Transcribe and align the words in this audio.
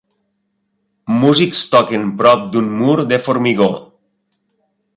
Músics 1.23 1.61
toquen 1.75 2.09
prop 2.23 2.49
d'un 2.55 2.73
mur 2.81 2.99
de 3.13 3.23
formigó. 3.29 3.69